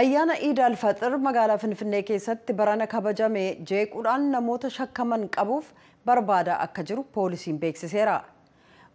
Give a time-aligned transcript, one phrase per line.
[0.00, 5.68] Ayyaana Iid Alfaxir magaalaa Finfinnee keessatti barana kabajame jeequudhaan namoota shakkaman qabuuf
[6.06, 8.16] barbaadaa akka jiru poolisiin beeksiseera.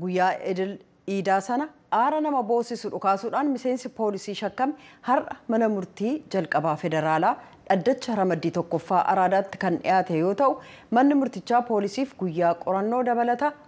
[0.00, 0.74] Guyyaa idil
[1.16, 1.68] iidaa sana
[2.00, 4.74] aara nama boosisu dhukaasuudhaan miseensi poolisii shakkame
[5.08, 7.34] har'a mana murtii jalqabaa federaalaa
[7.70, 10.60] dhaddacha ramaddii tokkoffaa araadaatti kan dhiyaate yoo ta'u
[10.90, 13.02] manni murtichaa poolisiif guyyaa qorannoo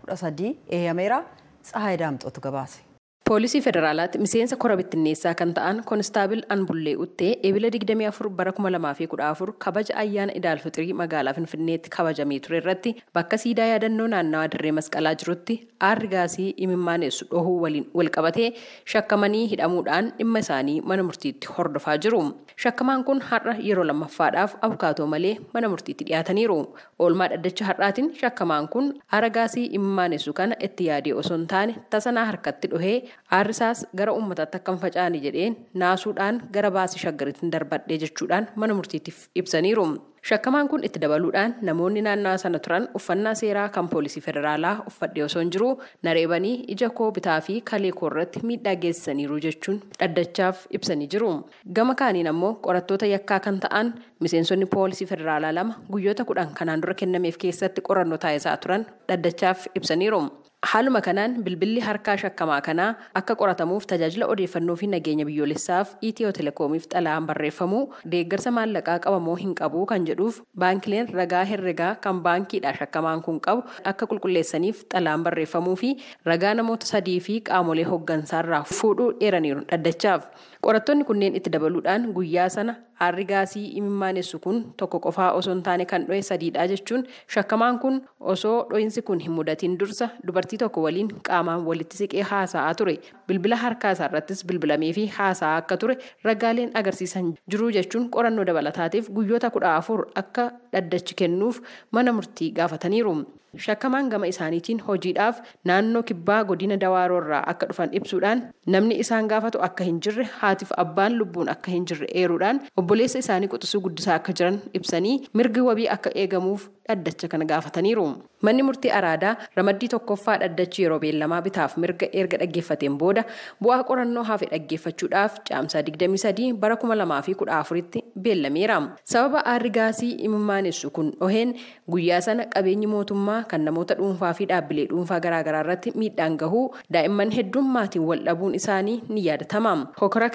[0.00, 1.24] kudha sadii eeyyameera.
[1.62, 2.89] Tsahaay Daamxootu gabaase.
[3.30, 9.94] Poolisii Federaalaatti miseensa kora bittinneessaa kan ta'an Koonistaabil Anbullee Uttee eebila 24 bara 2014 kabaja
[10.02, 15.56] ayyaana Idaalfixrii magaalaa Finfinneetti kabajamee ture irratti bakka siidaa yaadannoo naannawaa dirree masqalaa jirutti
[15.90, 18.48] aarri gaasii imimmaanessu dhohuu waliin walqabatee
[18.94, 22.24] shakkamanii hidhamuudhaan dhimma isaanii mana murtiitti hordofaa jiru.
[22.62, 26.58] Shakkamaan kun har'a yeroo lammaffaadhaaf abukaatoo malee mana murtiitti dhiyaataniiru.
[26.98, 32.24] Oolmaa dhaddacha har'aatiin shakkamaan kun aara gaasii imimmaanessu kana itti yaadee osoo hin taane tasanaa
[32.32, 32.98] harkatti dhohee
[33.38, 39.26] aarrisaas gara uummataatti akka hin facaane jedheen naasuudhaan gara baasii shaggariitti darbadhee jechuudhaan mana murtiitiif
[39.42, 39.88] ibsaniiru.
[40.28, 45.40] Shakkamaan kun itti dabaluudhaan namoonni naannawaa sana turan uffannaa seeraa kan poolisii federaalaa uffadhee osoo
[45.42, 45.68] hin jiru
[46.08, 51.30] nareebanii ija koo bitaa fi kalee koo irratti miidhaa geessisaniiru jechuun dhaddachaaf ibsanii jiru.
[51.78, 53.94] Gama kaaniin ammoo qorattoota yakkaa kan ta'an
[54.26, 60.22] miseensonni poolisii federaalaa lama guyyoota kudhan kanaan dura kennameef keessatti qorannoo taasisaa turan dhaddachaaf ibsaniiru.
[60.66, 66.84] Haaluma kanaan bilbilli harkaa shakkamaa kanaa akka qoratamuuf tajaajila odeeffannoo fi nageenya biyyoolessaaf Itiyoo Telekoomiif
[66.92, 73.22] xalayaan barreeffamuu deeggarsa maallaqaa qabamoo hin qabu kan jedhuuf baankileen ragaa herregaa kan baankiidha shakkamaan
[73.22, 75.94] kun qabu akka qulqulleessaniif xalayaan barreeffamuu fi
[76.32, 80.28] ragaa namoota sadii fi qaamolee hooggansaarraa fuudhuu dheeraniiru dhaddachaaf.
[80.66, 82.72] Qorattoonni kunneen itti dabaluudhaan guyyaa sana
[83.04, 87.96] aarri gaasii imimmaanessu kun tokko qofaa osoo hin taane kan dhohe sadiidha jechuun shakkamaan kun
[88.34, 92.96] osoo dhohinsi kun hin mudatin dursa dubartii tokko waliin qaamaan walitti siqee haasa'aa ture
[93.28, 95.96] bilbila harkaa isaa irrattis bilbilamee fi haasa'aa akka ture
[96.28, 103.20] ragaaleen agarsiisan jiru jechuun qorannoo dabalataatiif guyyoota kudha afur akka dhaddachi kennuuf mana murtii gaafataniiru.
[103.62, 105.38] Shakkamaan gama isaaniitiin hojiidhaaf
[105.68, 108.42] naannoo kibbaa godina dawaaroo irraa akka dhufan ibsuudhaan
[108.74, 113.48] namni isaan gaafatu akka hin jirre haatiif abbaan lubbuun akka hin jirre eeruudhaan obboleessa isaanii
[113.54, 118.04] quxisuu guddisaa akka jiran ibsanii mirgi wabii akka eegamuuf dhaddacha kana gaafataniiru.
[118.46, 123.22] Manni murtii araadaa ramaddii tokkoffaa dhaddachi yeroo beellamaa bitaaf mirga erga dhaggeeffateen booda
[123.62, 128.78] bu'aa qorannoo hafe dhaggeeffachuudhaaf caamsaa 23 bara 2014tti beellameera.
[129.12, 131.54] Sababa aarri gaasii imimmaanessu kun dhoheen
[131.94, 136.64] guyyaa sana qabeenyi mootummaa kan namoota dhuunfaa fi dhaabbilee dhuunfaa garaagaraa irratti miidhaan gahuu
[136.96, 137.70] daa'imman hedduun
[138.08, 139.76] wal dhabuun isaanii ni yaadatama.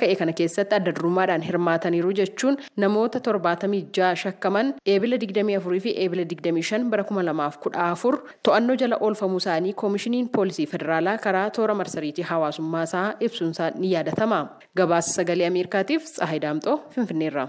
[0.05, 6.89] Ka'e kana keessatti adda durummaadhaan hirmaataniiru jechuun namoota 76 shakkaman eebila 24 fi eebila 25
[6.91, 13.71] bara 2014 to'annoo jala oolfamuu isaanii koomishiniin poolisii federaalaa karaa toora marsariitii hawaasummaa isaa ibsuunsaa
[13.79, 14.39] ni yaadatama.
[14.77, 17.47] Gabaasa sagalee Ameerikaatiif Tsahaay Daamxoo Finfinneerra.